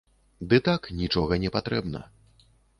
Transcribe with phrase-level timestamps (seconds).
[0.53, 2.05] Ды так, нічога не патрэбна.